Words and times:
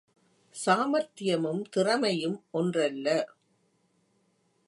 சாமார்த்தியமும் 0.55 1.61
திறமையும் 1.69 2.43
ஒன்றல்ல. 2.51 3.07